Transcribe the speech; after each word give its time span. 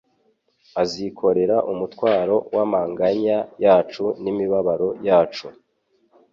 Azikorera 0.81 1.57
umutwaro 1.71 2.35
w'amanganya 2.55 3.37
yacu 3.63 4.03
n'imibabaro 4.23 4.87
yacu. 5.07 5.47